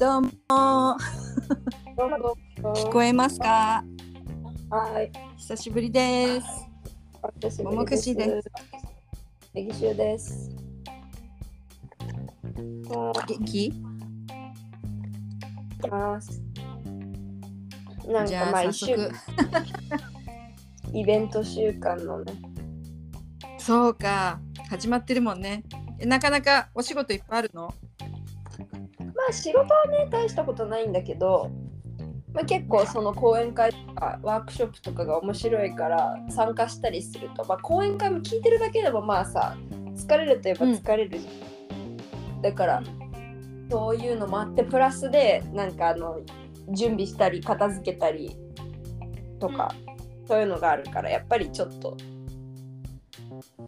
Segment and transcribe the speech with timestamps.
[0.00, 0.96] どうも
[2.74, 3.84] 聞こえますか？
[4.70, 5.12] はい。
[5.36, 6.46] 久しぶりです
[7.22, 8.50] 私ももくしです。
[9.52, 10.50] ネギシュです。
[12.90, 16.42] あ元気ーます。
[18.08, 18.96] なんかまあ一週
[20.94, 22.32] イベント週間のね。
[23.58, 24.40] そうか
[24.70, 25.62] 始まってるもんね
[25.98, 27.72] えなかなかお仕事いっぱいあるの？
[29.20, 31.50] まあ仕事はね大したことないんだけど、
[32.32, 39.56] まあ、結構その講演会とかワークショップとかが面白いから参加したりすると、まあ、講演会も聞いてるだけでもまあさ
[39.94, 41.20] 疲れるといえば疲れる、
[42.40, 42.82] だから
[43.70, 46.20] そういうのもあってプラスでなんかあの
[46.70, 48.34] 準備したり片付けたり
[49.38, 49.74] とか、
[50.26, 51.96] そういうのがあるからやっぱりちょっと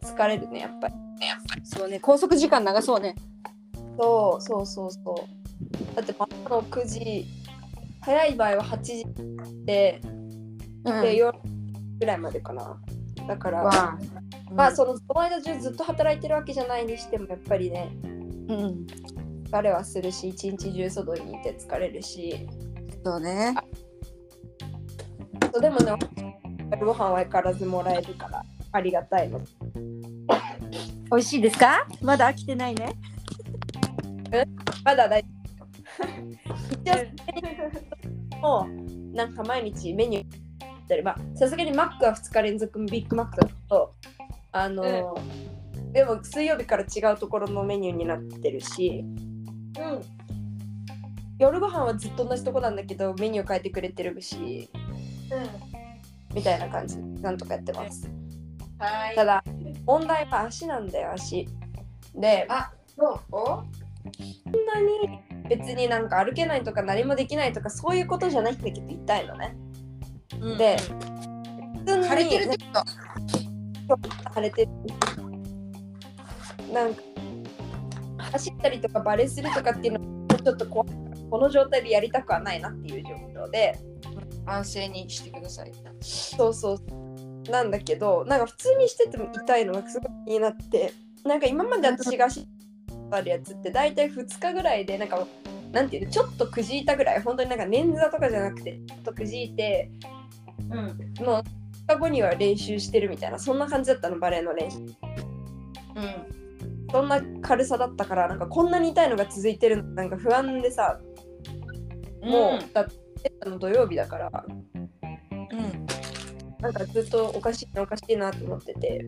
[0.01, 0.95] 疲れるねやっぱり。
[1.65, 3.15] そうね拘束時間長そうね
[3.99, 5.42] そうそうそうそう。
[5.95, 7.27] だって朝の9時、
[8.01, 9.05] 早い場合は8時
[9.65, 10.01] で、
[10.85, 11.03] うん。
[11.03, 11.39] で夜
[11.99, 12.81] ぐらいまでかな。
[13.29, 13.99] だから、わあ。
[14.53, 18.87] まあそのその間中ずっと働いてるわけじゃないにしてもやっぱりね、うん。
[19.45, 22.49] 疲れはするし、一日中外にいて疲れるし、
[23.05, 23.55] そうね。
[25.53, 25.93] そうでもね、
[26.81, 29.41] ご飯は相変わらずもらえるからありがたいの。
[31.11, 31.87] 美味しいですか？
[32.01, 32.97] まだ飽きてないね。
[34.83, 35.42] まだ大丈夫。
[36.85, 36.91] 一
[38.41, 40.27] 応、もうなんか毎日メニュー
[40.89, 43.95] やりまあさすがにマックは2日連続ビッグマックだと
[44.53, 45.17] あの、
[45.93, 49.05] でも水曜日から違うところのメニューになってるし、
[49.79, 50.03] うん、
[51.39, 54.71] 夜ご飯はずっと同じとこなんだけどメニュー変えてくれてるし
[56.35, 56.99] みたいな感じ。
[56.99, 58.11] なんとかやってます。
[58.79, 59.15] はい。
[59.15, 59.43] ただ
[59.87, 61.49] 問題は足なんだよ足。
[62.15, 63.21] であどう？
[63.33, 63.63] そ
[64.59, 69.57] んなに別になんか歩けないとか何もできないとかそういうことじゃないんだけど痛いのね。
[70.59, 72.59] で普通に腫れてるって
[73.89, 74.35] こと。
[74.35, 74.71] 腫れてる。
[76.73, 77.03] なんか
[78.33, 80.89] 走ったりとかバレするとかっていうのはちょっと怖い
[81.31, 83.79] この状態でやりたくはないなっていう状況で。
[84.45, 85.73] 安静にしてください。
[86.01, 87.51] そうそう。
[87.51, 90.93] なんだけどなんか普通にしてても痛いのがすごい気になって。
[91.25, 92.49] なんか今まで私が知
[93.21, 95.27] ってるやつって大体2日ぐらいでなんか
[95.73, 97.23] なんていうのちょっとくじいたぐらい。
[97.23, 99.91] 本当になんか捻挫とかじゃなくてちょっとくじいて
[100.59, 101.25] うん。
[101.25, 101.45] もう2
[101.87, 104.79] 日後には練習してるみたいなそんな感じだったのバレエの練習。
[104.79, 104.95] うん。
[106.91, 111.01] そんな軽さだったからなんかこんなに痛いのが続いてるのなんか不安でさ
[112.23, 114.45] もう、だっての土曜日だから。
[114.47, 115.87] うん。
[116.61, 119.05] なんかずっとおかしいなおかしいなと思ってて。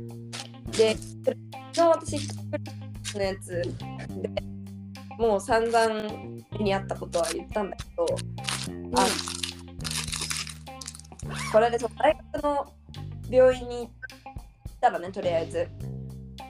[0.76, 1.36] で昨
[1.72, 2.28] 日私
[3.16, 3.50] のやつ。
[3.50, 4.30] で
[5.18, 5.88] もう散々
[6.58, 8.06] 目にあったことは言ったんだけど、
[8.96, 9.06] あ
[11.52, 12.66] これでその大学の
[13.30, 13.90] 病院に行っ
[14.80, 15.68] たらねとりあえず。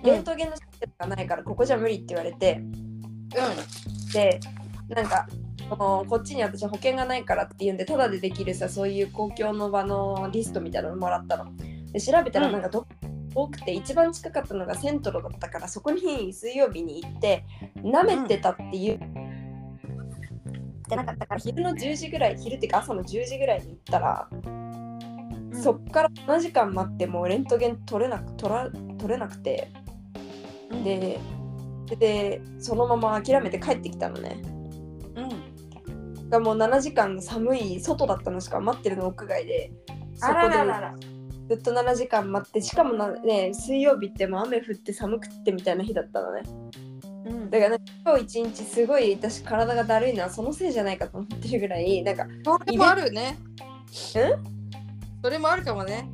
[0.02, 2.60] レントゲンのシステムがないからここじゃ無理って言われて。
[4.12, 4.38] で
[4.88, 5.26] なんか
[5.70, 11.56] このこっちに私保険がないからっていうんでタダでできるさそういう公共の場のリストみたいなのもらったの。
[11.90, 12.86] で調べたらなんかど、
[13.34, 17.44] 多くて一番近かったのがセントロだったからそこに水曜日に行って
[17.76, 18.98] 舐めてたっていう、っ
[20.88, 24.28] てなかったから昼の10時ぐらい昼っていうか朝の10時ぐらいに行ったら、
[25.52, 29.70] そっから7時間待ってもうレントゲン取れなく取ら取れなくて。
[30.82, 31.20] で
[31.98, 34.42] でそのまま諦めて帰ってきたのね。
[35.14, 35.20] う
[36.24, 36.28] ん。
[36.30, 39.70] がもう7時間寒い外だったのしか待ってるの屋外で
[40.14, 40.94] そあこでらららら
[41.48, 46.42] ずっと7時間待ってしかもな、ね、水曜日ってもう雨降って寒くってみたいな日だったのね。
[47.26, 47.50] うん。
[47.50, 53.38] だから、ね、今日一日すごい私体がだるいのはそのせいじゃないかと思ってるぐらいなんかそれもあるね。
[54.16, 54.32] え
[55.22, 56.08] それもあるかもね。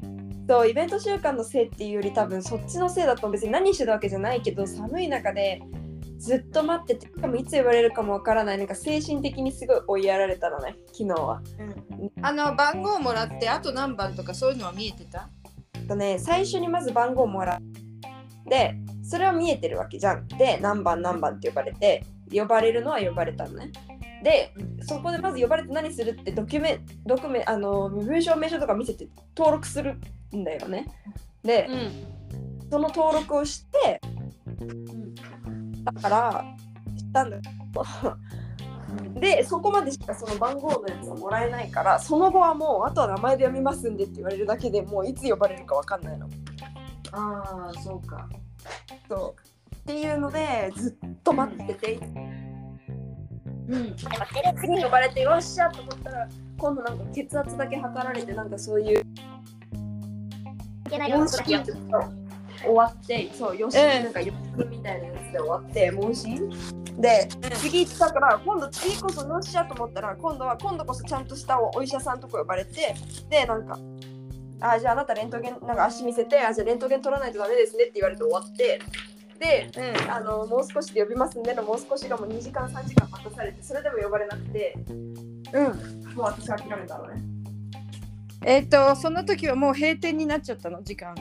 [0.48, 5.62] そうイベント週間のせいっていうより多分そっちのせいだと別に何してたわけじゃないけど寒い中で
[6.20, 11.42] ずっと待っててしかもいつ言われるかもわからないなんか精神的にすごい追いやられたのね昨日は。
[12.20, 15.30] あの番号もらってあと何番とかそういうのは見えてた？
[15.88, 20.28] とね最初にまず番号もらうでそれは見えてるわけじゃん。
[20.28, 23.72] で何番何番って呼ばれて呼ばれるのは呼ばれたのね。
[24.22, 24.52] で
[24.82, 29.98] そこでまず呼ばれて何するってドキュメドキュメあの身分証明書とか見せて登録する
[30.36, 30.86] んだよね。
[31.42, 32.20] で、ん。
[32.70, 34.00] その登録をして
[35.84, 36.44] だから
[36.96, 37.84] 知ったんだけど。
[39.20, 46.28] でそこまでしかその番号のやつはもらえないからその後はもうあとは名前で読みますんでって言われるだけでもういつ呼ばれるかわかんないの。
[47.12, 48.28] ああそうか。
[49.08, 49.76] そう。
[49.76, 51.94] っていうのでずっと待ってて、
[53.68, 53.96] うん。
[54.60, 56.28] 次に呼ばれてよっしゃと思ったら
[56.58, 59.04] 今度なんか血圧だけ測られてなんかそういう
[60.90, 61.72] 問診やって
[62.62, 64.04] 終わってそうよし、うん。
[64.04, 66.50] なんかよしみたいなやつで終わって問診
[66.98, 72.94] で次行ったから今度次こそよっしゃと思ったら今度は今度こそちゃんとしたお医者さんとこ呼ばれて
[73.28, 73.78] でなんか
[74.60, 78.80] あじゃああなたレントゲンなんか足見せてあじゃあレントゲン取らないとダメですねって言われて終わって
[79.38, 80.10] でうん。
[80.10, 84.74] あのもう少しで呼びますんでのもう少しがもう2時間3時間待たされてそれでも呼ばれなくて
[85.54, 86.14] うん。
[86.14, 87.22] もう私諦めたのね
[88.42, 90.82] えっ、とその時はもう閉店になっちゃったの？
[90.82, 91.14] 時間。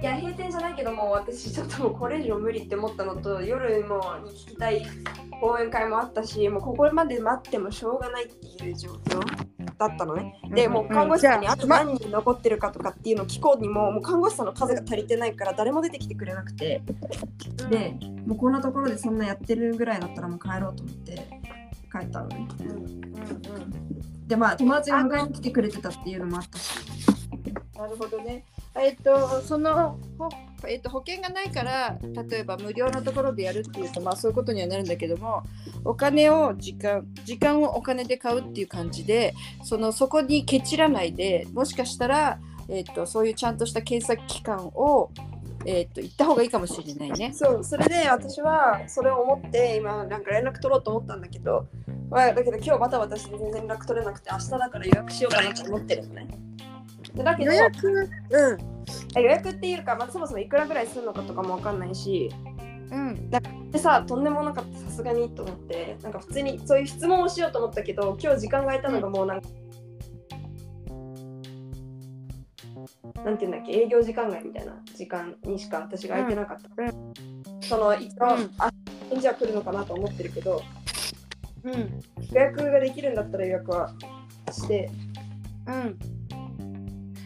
[0.00, 4.86] いや閉店じゃないけどもう私ちょっともうこれ以上無理って思ったのと夜もに聞きたい
[5.40, 9.20] 講演会もあったしもうここまで待ってもしょうがないっていう状況
[9.78, 10.40] だったのね。
[10.54, 16.82] でもう看護師さんにあと何人残ってるかとかっていうのを聞こうにももう看護師さんの数が足りてないから誰も出てきてくれなくて。
[17.70, 21.14] でもうこんなところでそんなやってるぐらいだったらもう帰ろうと思って
[21.90, 22.48] 帰ったのね。
[22.60, 22.68] うん。
[22.68, 26.70] うんでまあ友達が迎えに来てくれてたっていうのもあったし
[27.78, 28.44] なるほどね。
[28.74, 30.28] えっ、とそのほ
[30.66, 31.96] えっ、と保険がないから
[32.28, 35.44] 例えば無料のところでやるっていうとまあそういうことにはなるんだけども
[35.84, 39.32] お金を時間時間をお金で買うっていう感じで
[39.62, 45.10] そのそこにケチらないでもしかしたらえっ、とそういうちゃんとした検査機関を
[45.68, 47.30] えっ、と行った方がいいかもしれないね。
[47.34, 51.66] そうそれで私はそれを思って今なんか連絡取ろうと思ったんだけど、
[52.08, 56.28] まあ、だけど今日バタバタして全然連絡取れなくて明日だから予約しようかなと思ってるのね。
[57.14, 58.58] でだけど予約うん
[59.14, 62.30] 予約っていうか、まあ、そもそもいくらぐらいするのかとかもわかんないし
[62.90, 63.30] うん
[63.70, 69.48] でさとんでもなかったさすがにと思ってなんか普通にそういう質問をしようと思ったけど今日時間が空いたのがもうなんか、
[73.24, 73.72] なんていうんだっけ？
[73.72, 78.50] 営業時間外みたいな時間にしか私が空いてなかった、その一応、うん。
[78.58, 78.70] あ
[79.10, 80.62] 返事は来るのかなと思ってるけど
[81.64, 81.72] うん。
[82.32, 83.92] 予約ができるんだったら予約は
[84.52, 84.90] して。
[85.66, 85.98] うん。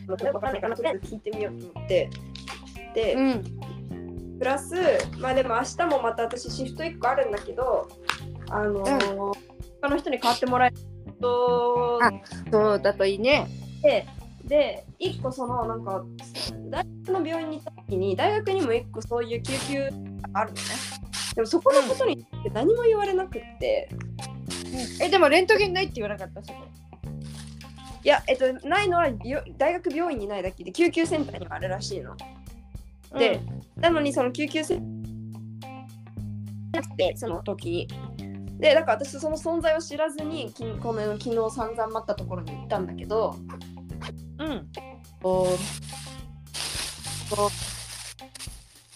[0.09, 2.11] わかんないかなとりあえず聞いてみようと思って。
[2.95, 4.39] で、うん。
[4.39, 4.75] プラス
[5.19, 7.89] まあでも明日もまた私シフト1個あるんだけど
[8.51, 9.33] あのー
[9.81, 10.77] 他の人に代わってもらえる
[11.21, 11.99] と。
[12.03, 12.11] あ
[12.51, 13.47] そうだといいね。
[13.83, 14.07] で
[14.53, 16.05] で1個そのなんか
[16.69, 20.63] 大学の病院に行った時に大学にも1個そういう救急があるのね。
[21.35, 23.89] でもそこのことに何も言われなくって、
[25.01, 26.43] えでもレントゲンないって言わなかった？
[26.43, 26.59] そこ。
[28.05, 32.15] いやえっとないのは病大学病院にないだけで救急センターにはあるらしいの。
[33.19, 33.41] で、
[33.77, 35.03] なのにその救急セン
[36.73, 37.89] ターなくてその時に。
[38.59, 43.35] でだから私その存在を知らずにきこの昨日散々待ったところに行ったんだけど
[44.53, 44.69] うん。
[45.23, 45.49] こ
[47.33, 47.51] うこう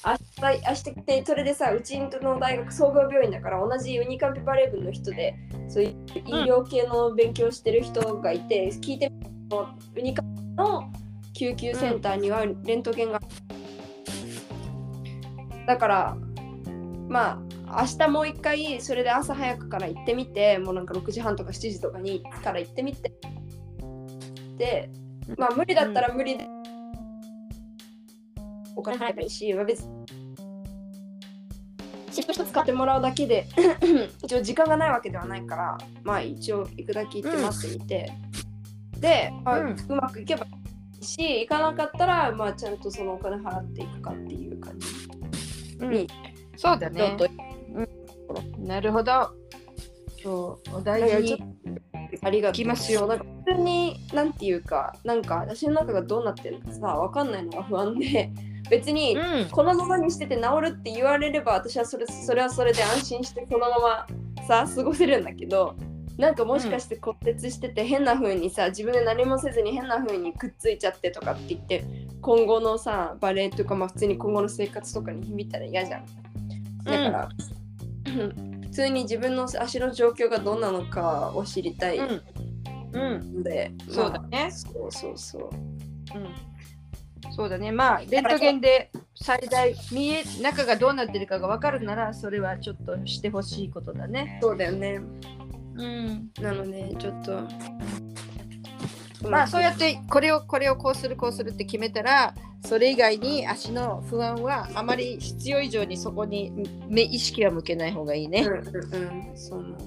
[0.06, 0.12] 明
[0.50, 5.34] 日明日でそれでさうちの大学総合病院だから同じユニカンピバレー部の人で
[5.68, 9.66] そういう医療系の勉強してる人がいて、聞いてみると
[9.96, 10.92] ユニカンの
[11.34, 13.20] 救急センターにはレントゲンが、
[15.66, 16.16] だから
[17.08, 23.12] まあ明日もう一回それで朝早くから行ってみてもうなんか6時半とか7時とかにから行ってみて。
[24.56, 24.88] で
[25.36, 26.38] まあ無理だったら無理。
[26.38, 26.48] で
[28.76, 30.06] お金払えばいいし、まあ別に。
[32.12, 33.46] チップ一つ買ってもらうだけで
[34.24, 38.12] 一応時間がないわけではないからまあ一応行くだけ行って待ってみて、
[38.98, 39.76] で、まあうん。
[39.88, 40.48] うまくいけばい
[41.00, 44.86] いし行かなかったらまあちゃんとそのお金払っていくかっていう感じ。
[45.78, 46.06] うん、
[46.56, 47.16] そうだね。
[47.18, 47.28] ちょっ。
[47.28, 47.46] と。
[48.58, 49.30] なるほど。
[50.22, 51.42] そう、お大事に。
[52.26, 52.66] ありがとう。
[52.66, 58.30] ますよなんか普通になんていうかなんか私の中がどうなってるのかさわかんないのが不安で。
[58.68, 65.76] 別にうん、このままにしてて治るって言われれば私はそれそれはそれで安心してそのままさ過ごせるんだけど
[66.18, 71.84] なんかもしかして骨折してて変な風にさ自分で何もせずに変な風にくっついちゃってとかって言って
[72.20, 76.06] 今後のさバレエとかまあ普通に今後の生活とかに響いたら嫌じゃん。
[76.86, 77.28] だから、
[78.04, 78.34] 普
[78.76, 82.22] 通に自分の足の状況がどんなのかを知りたいうん、
[82.92, 85.50] うん、ので、そうだねまあそうそうそう
[86.18, 87.32] うん。
[87.34, 87.72] そうだね。
[87.72, 94.38] まあ、レントゲンで最大見え中がどうなってるかが分かるなら、それはちょっとしてほしいことだね。
[94.42, 95.00] そうだよね
[95.76, 96.30] うん。
[96.40, 97.42] なのでちょっと
[99.22, 106.52] まあ、そうやってこれをこれをこうするこうするって決めたら、それ以外に足の不安はあまり必要以上にそこに
[106.88, 108.42] 目意識は向けない方がいいね。
[108.42, 109.36] うんうんうん。
[109.36, 109.78] そう思う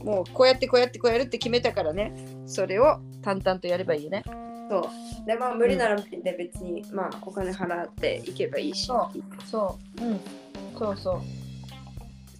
[0.00, 2.12] うん、もうこうやってこうやってこうやるって決めたからね、
[2.46, 4.22] それを淡々とやればいいよね。
[4.68, 4.80] そ
[5.22, 5.26] う。
[5.26, 8.86] でまあ無理なら別に、まあお金払っていけばいいし。
[8.86, 9.46] そう。
[9.46, 10.20] そう、うん、
[10.78, 11.20] そうそう。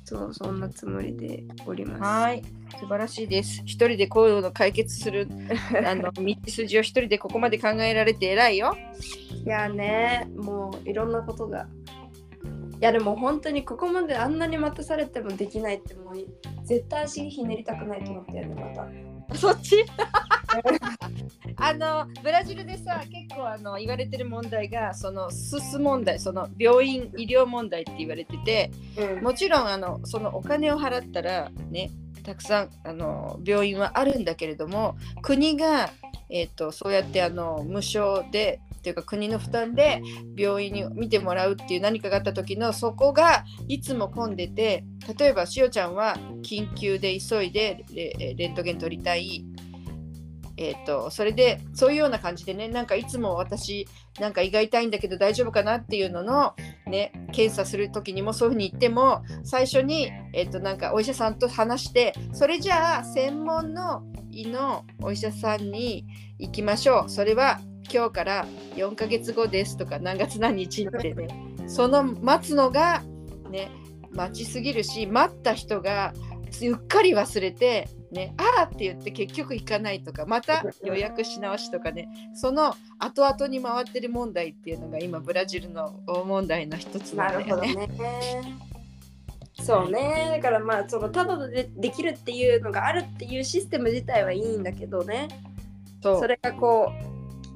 [0.04, 2.02] そうそんなつもりでおります。
[2.02, 2.42] はい
[2.78, 5.28] 素晴らしいです一人でこういうの解決する
[5.86, 8.76] あの道筋を一人でここまで考えられて偉いよ
[9.44, 11.66] いやねもういろんなことが。
[12.80, 16.14] いやでも本当にここまであんなに待たされてもできないってもう
[16.64, 18.54] 絶対足ひねりたくないと思ったよね
[19.28, 19.36] また。
[19.36, 19.84] そっち？
[21.56, 31.90] あのブラジルでさ結構あの言われてる問題がそのすす問題その病院医療問題って言われててうんもちろんあのそのお金を払ったらね
[32.22, 35.90] たくさんあの病院はあるんだけれども国が、
[36.28, 40.02] えー、とそうやってあの無償でというか国の負担で
[40.36, 44.84] 病院に診てもらうっていう何かがあった時のそこがいつも混んでて
[45.18, 49.44] 例えばしおちゃんは緊急で急いでレレントゲン取りたい。
[50.60, 53.88] えー、とそれでそういうような感じでねなんかいつも私
[54.20, 56.54] なんか胃が痛いんだけど大丈夫かなっていうのの、
[56.86, 66.04] ね、検査する時にもそういうふうに言っても最初に、えー、となんかお医者さんと話してそれじゃあ専門の胃のお医者さんに
[66.38, 67.10] 行きましょう。
[67.10, 67.58] それは
[67.92, 71.28] 今日から4ヶ月後ですとか何月何日ってね
[71.66, 73.02] その待つのが
[73.50, 73.70] ね
[74.12, 76.12] 待ちすぎるし待った人が
[76.62, 87.86] うっかり忘れて、ね、あーって言って結局行かないとかまた予約し直しとかねその後々に回ってる問題っていうのが今ブラジルの大問題の一つななんるほどだよね。
[87.86, 88.70] ね。
[89.62, 90.28] そうね。
[90.30, 95.28] だからまあそのただでできるっていうのがあるっていうシステム自体はいいんだけどね。
[96.02, 96.92] それがこ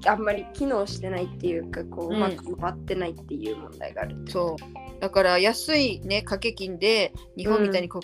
[0.04, 8.00] うあんまり機能してないっていうかこううんうまく回ってないっていう問題があるってそうだから安いね掛け金で日本みたいにこ、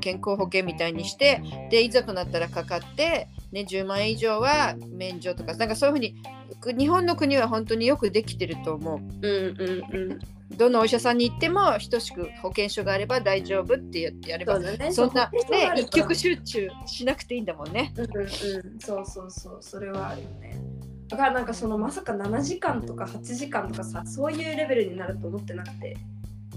[0.00, 6.14] 健康保険みたいにしてでいざとなったらかかって、ね、10万円以上は免除とかなんかそういうふうに
[6.60, 8.98] く日本の国は本当によくできてると思う。
[8.98, 10.18] うんうんうん。
[10.56, 11.60] どのお医者さんに行っても
[11.90, 14.92] 等しく保険証があれば大丈夫って言ってやればそね。
[14.92, 17.92] そんなね一極集中しなくていいんだもんね。
[17.96, 18.78] うんうんうん。
[18.80, 19.58] そうそうそう。
[19.60, 20.60] それはあるよね。
[21.08, 25.96] だからなんかそのまさか7時間とか8時間とかさそういうレベルになると思ってなくて。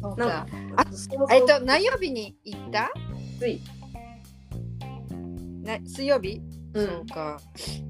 [0.02, 0.46] なんかか
[1.28, 2.92] あえっと何曜日に行った？
[3.44, 3.62] つい。
[5.64, 6.42] な水曜日、
[6.74, 6.86] うん。
[6.88, 7.42] そうか、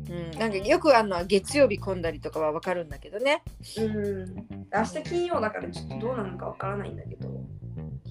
[0.10, 3.44] うん、なんかよくあるのは月曜日混んだりとかはわかるんだけどね。
[3.78, 4.36] うん。
[4.74, 7.30] 明日金曜だからちょっとどうなのかわからないんだけど。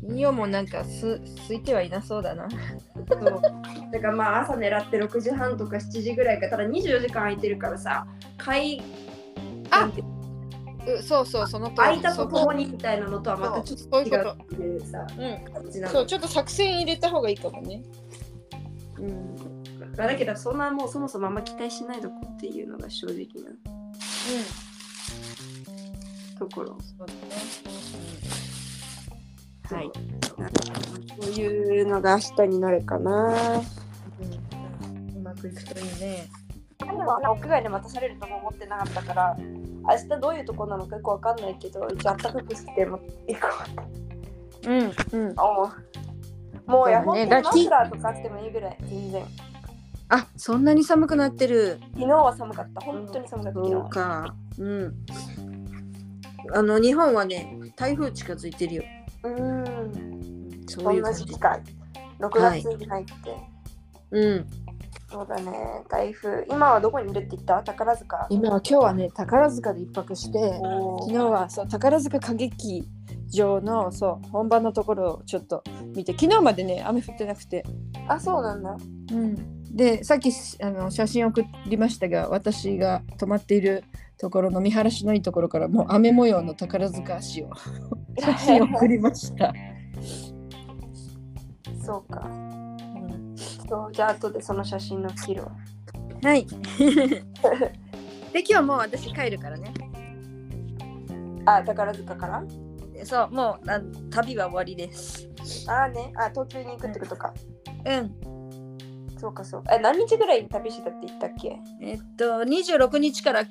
[0.00, 2.48] 金曜もなんかす空いてはいなそうだな。
[2.50, 2.56] そ
[3.16, 3.40] う。
[3.92, 8.06] だからまあ朝狙って6時半とか7時ぐらいかただ24時間空いてるからさ
[8.38, 8.80] 会
[9.70, 9.80] あ！
[9.80, 10.02] なんて
[10.86, 15.06] うそうそうその通り空いたとそともにみたいなのとはまたちょっと違うっていうさ。
[15.18, 15.52] うん。
[15.52, 17.82] 感じなのそうちょっと作戦入れた方がいいかもね。
[18.98, 19.36] うん。
[19.96, 23.52] だけどそんなもうそもそもあんま期待しないとこっていうのが正直なう
[26.34, 26.38] ん。
[26.38, 26.78] ところ。
[26.80, 27.20] そうだね、
[29.70, 29.90] うん、はい。
[31.22, 33.34] そういうのが明日になるかな。
[35.16, 36.28] うまくいくといいね
[36.84, 43.48] 屋外で待たされるとも思ってなかったから明日どういうとこなのかよくわかんないけど一応あったかくしても行こ
[43.86, 44.02] う
[44.66, 45.34] うんうん。
[46.66, 47.26] もうやそうね。
[47.26, 49.24] 本当にマフラーとかしてもいいぐらい全然。
[50.08, 51.78] あそんなに寒くなってる。
[51.94, 52.80] 昨日は寒かった。
[52.80, 54.34] 本当に寒かったそうはか。
[54.58, 54.94] うん。
[56.54, 58.84] あの日本はね台風近づいてるよ。
[59.24, 60.64] うーん。
[60.68, 61.58] そういう感時期か
[62.20, 63.12] 6月に入って、
[64.12, 64.46] うん
[65.12, 65.82] そうだね。
[65.90, 66.46] 台風。
[66.48, 67.62] 今はどこにいるって言った？
[67.62, 68.26] 宝塚。
[68.30, 70.58] 今は今日はね宝塚で一泊して
[71.00, 72.88] 昨日はそう宝塚歌劇
[73.30, 75.62] 場のそう本番のところをちょっと
[75.94, 77.62] 見て昨日までね雨降ってなくて、
[78.08, 78.76] あそうなんだ。
[79.12, 80.30] うん、でさっき
[80.62, 83.84] あの写真送りましたが私が泊まっている
[84.18, 87.50] ところの見晴らしのいいところからもう雨模様の宝塚足を
[88.18, 89.52] 写真送りました、
[91.84, 92.30] そうか
[93.76, 93.92] うんそう？
[93.92, 95.52] じゃあ後でその写真の切るわ
[96.22, 96.46] はい。
[96.46, 99.72] で今日もう私帰るからね。
[101.44, 102.42] あ宝塚から？
[103.04, 105.28] そうもうあ旅は終わりです。
[105.68, 106.12] あーね。
[106.16, 107.34] あ東京に行くってことか、
[107.84, 108.14] うん。
[109.18, 109.74] そうかそうか。
[109.74, 111.58] え何日ぐらい旅してたって言ったっけ？
[111.80, 113.46] えっと26日から2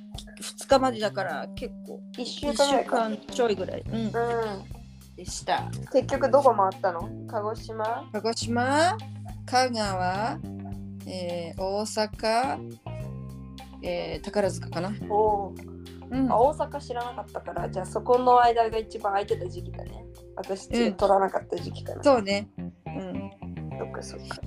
[0.67, 3.09] 日までだから結構1週1週間ぐらいか。
[3.09, 4.11] 間ちょいぐらい、うん、うん。
[5.17, 5.69] でした。
[5.91, 7.09] 結局どこ回ったの？
[7.27, 8.09] 鹿児島？
[8.13, 8.97] 鹿児島？
[9.51, 10.39] 香川、
[11.05, 12.57] えー大阪、
[13.83, 15.55] えー宝塚かな、おお
[16.09, 16.31] うん。
[16.31, 20.05] あ大阪知らなかったからじゃあそこの間が一番空いてた時期だね。
[20.37, 20.93] 私うん。
[20.93, 23.29] 取らなかった時期かな、そうね、うん、
[23.77, 24.37] そっかそっか。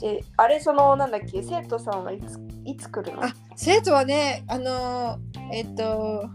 [0.00, 3.24] であれそのなんだっけ生徒さんはいついつ来るの？
[3.24, 5.18] あ生徒はねあのー
[5.52, 6.28] えっ、と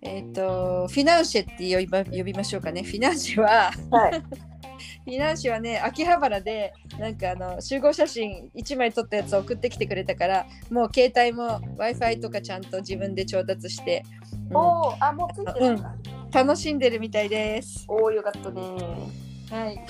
[0.00, 2.82] えっ、とフィナンシェって呼びま呼びましょうかね。
[2.82, 4.22] フィナンシェははい
[5.06, 14.16] フィナンシェはね秋葉原でなんかあの集合写真1枚撮ったやつを送ってきてくれたからもう携帯も w i f i とかちゃんと自分で調達して、うん
[14.52, 15.94] おお、あ、もうついてるんだ。
[16.32, 17.84] 楽しんでるみたいです。
[17.88, 18.62] おお、よかったね。
[19.50, 19.84] はい、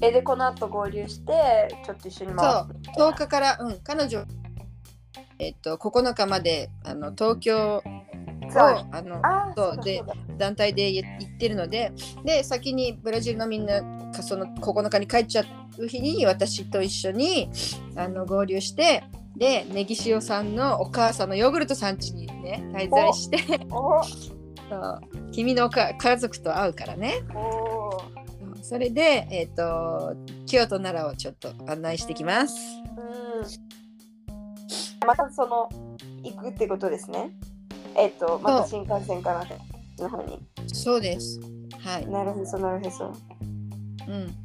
[0.00, 2.90] え、で、この後合流して、ちょっと一緒に回って。
[3.00, 4.24] 10日から、うん、彼女、
[5.38, 7.82] えっと、9日まであの東京
[8.56, 9.22] をツアーあの
[9.56, 9.84] そう。
[9.84, 10.02] で
[10.38, 11.92] 団体で行ってるので
[12.24, 15.44] で先にブラジルのみんながその9日に帰っちゃ
[15.78, 17.50] う日に私と一緒に
[17.96, 19.04] あの合流して
[19.36, 23.38] でネギ塩さんのお母さんのヨーグルト産地にね滞在して。
[23.70, 24.02] お
[24.68, 25.00] そう。
[25.32, 27.22] 君のおか家族と会うからね。
[27.34, 28.02] お
[28.62, 32.56] それで、えっと京都奈良をちょっと案内してきます。
[32.96, 33.00] う
[35.04, 35.06] ん。
[35.06, 35.68] またその、
[36.24, 37.30] 行くってことですね。
[37.96, 39.46] えっと、また新幹線かな
[39.98, 40.40] の方に。
[40.72, 41.40] そうです。
[41.80, 42.06] はい。
[42.08, 43.12] なるほど、なるほど。
[44.08, 44.36] うん。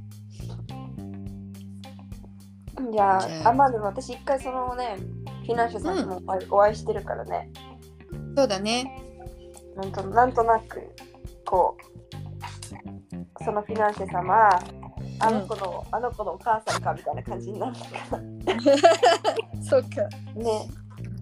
[2.91, 4.97] じゃあ、まあでも私一回そのね、
[5.45, 7.49] フィナンシェさんともお会いお会いしてるからね、
[8.35, 9.01] そうだね。
[9.75, 10.81] なんとなんとなく、
[11.45, 11.77] こ
[13.39, 14.49] う、そのフィナンシェ様、
[15.19, 17.79] あの子の、あの子のお母さんかみたいな感じになるか
[18.17, 18.23] ら
[19.63, 19.87] そうか。
[20.35, 20.67] ね。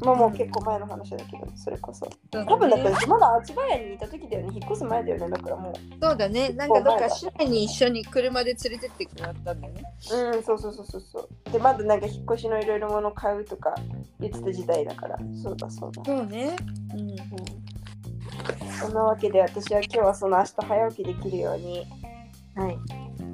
[0.02, 2.06] もうもう結構前の話だけど、それこそ。
[2.34, 5.74] そう多分だねってまだ千葉屋にいた時だよね、引っ越す前だよね、だからもう。
[6.02, 6.50] そうだね。
[6.50, 9.84] なんかどっか市内に一緒に車で連れてってくれたんだよね。
[10.12, 11.52] うん、そうそうそうそうそう。
[11.52, 13.76] で、まだなんか引っ越しのいろいろもの買うとか
[14.20, 16.04] 言ってた時代だから、そうだそうだ。
[16.06, 16.56] そうね。
[16.94, 17.00] うん。
[17.02, 17.16] うん
[18.80, 21.86] そんなわけで私は今日はその明日早起きできるように、
[22.56, 22.78] はい、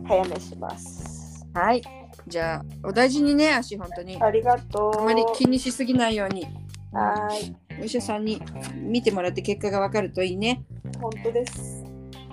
[0.08, 1.46] 早めします。
[1.54, 1.82] はい。
[2.28, 4.22] じゃあ、お大事にね、足、本当に。
[4.22, 5.02] ありがとう。
[5.02, 6.48] あまり気にしすぎないように。
[6.92, 8.42] はーい、お医者さんに
[8.76, 10.64] 見てもらって結果がわかるといいね。
[11.00, 11.84] 本当です。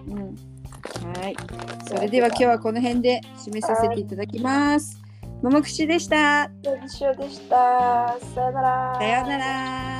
[0.08, 0.18] うん。
[1.20, 1.36] はい。
[1.86, 5.00] それでは今日はこの辺で締めさせていただきます。
[5.42, 6.44] ももくしでした。
[6.44, 6.50] よ
[6.84, 8.16] いしょでした。
[8.34, 8.94] さよなら。
[8.96, 9.91] さようなら。